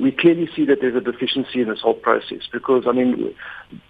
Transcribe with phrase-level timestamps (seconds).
[0.00, 3.34] we clearly see that there's a deficiency in this whole process because, I mean,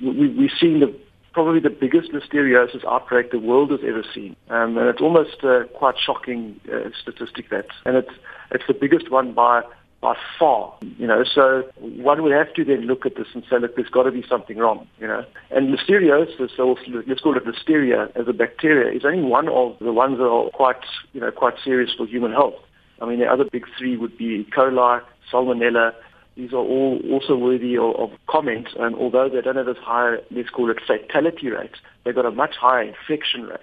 [0.00, 0.94] we, we've seen the,
[1.32, 4.36] probably the biggest listeriosis outbreak the world has ever seen.
[4.48, 5.42] Um, and it's almost
[5.74, 8.12] quite shocking uh, statistic that, and it's,
[8.50, 9.62] it's the biggest one by
[10.00, 11.24] by far, you know.
[11.24, 14.12] So one would have to then look at this and say, look, there's got to
[14.12, 15.24] be something wrong, you know.
[15.50, 16.76] And listeriosis, or
[17.06, 20.50] let's call it listeria as a bacteria, is only one of the ones that are
[20.50, 22.54] quite, you know, quite serious for human health.
[23.00, 24.46] I mean, the other big three would be E.
[24.56, 25.02] coli,
[25.32, 25.92] salmonella.
[26.36, 30.16] These are all also worthy of, of comment, and although they don't have as high,
[30.30, 33.60] let's call it fatality rates, they've got a much higher infection rate.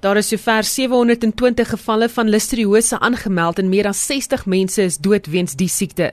[0.00, 5.26] Daar is sover 720 gevalle van listeriose aangemeld en meer as 60 mense is dood
[5.28, 6.06] weens die siekte.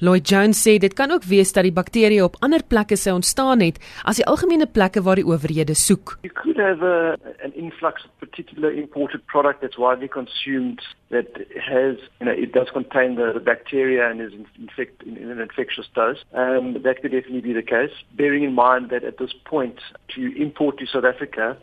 [0.00, 3.60] Lloyd Jones sê dit kan ook wees dat die bakterie op ander plekke sou ontstaan
[3.60, 3.76] het
[4.08, 6.14] as die algemene plekke waar die owerhede soek.
[6.22, 11.28] You could have a, an influx of particular imported product that's widely consumed that
[11.60, 15.40] has, you know, it does contain the, the bacteria and is infect, in, in an
[15.40, 16.24] infectious dose.
[16.32, 17.92] Um, that could definitely be the case.
[18.16, 19.80] Bearing in mind that at this point,
[20.16, 21.58] to import to South Africa,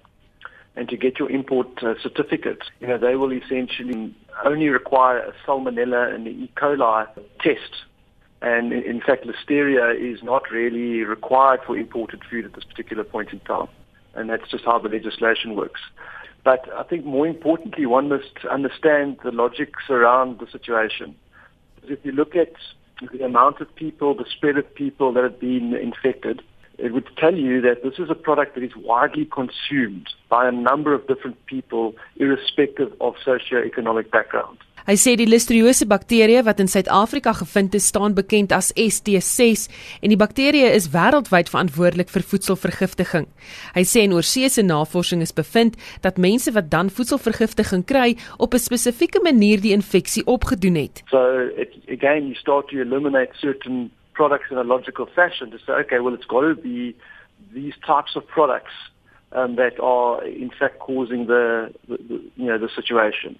[0.76, 5.34] and to get your import uh, certificate, you know, they will essentially only require a
[5.46, 6.52] salmonella and the E.
[6.56, 7.08] coli
[7.42, 7.84] test.
[8.42, 13.32] And in fact, listeria is not really required for imported food at this particular point
[13.32, 13.68] in time.
[14.16, 15.82] And that's just how the legislation works.
[16.44, 21.16] But I think more importantly, one must understand the logics around the situation.
[21.84, 22.54] If you look at
[23.12, 26.42] the amount of people, the spread of people that have been infected,
[26.82, 30.52] it would tell you that this is a product that is widely consumed by a
[30.52, 34.58] number of different people irrespective of socio-economic background.
[34.88, 39.68] Hy sê die listeriose bakterie wat in Suid-Afrika gevind is, staan bekend as ST6
[40.02, 43.28] en die bakterie is wêreldwyd verantwoordelik vir voedselvergiftiging.
[43.78, 48.66] Hy sê in oorsese navorsing is bevind dat mense wat dan voedselvergiftiging kry, op 'n
[48.66, 51.04] spesifieke manier die infeksie opgedoen het.
[51.14, 51.22] So
[51.56, 56.00] it, again you start to eliminate certain products in a logical fashion to say, okay,
[56.00, 56.96] well, it's got to be
[57.54, 58.72] these types of products
[59.34, 63.38] um, that are in fact causing the, the, the, you know the situation,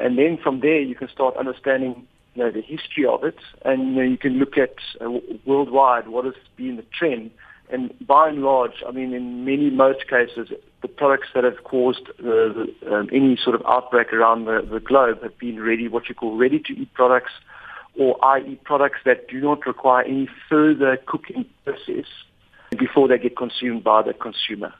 [0.00, 3.88] and then from there you can start understanding you know the history of it, and
[3.88, 5.10] you know you can look at uh,
[5.44, 7.30] worldwide what has been the trend,
[7.70, 10.48] and by and large, I mean in many most cases.
[10.82, 12.30] The products that have caused uh,
[12.92, 16.36] um, any sort of outbreak around the, the globe have been ready, what you call
[16.36, 17.32] ready-to-eat products,
[17.98, 18.58] or i.e.
[18.64, 22.06] products that do not require any further cooking process
[22.78, 24.72] before they get consumed by the consumer.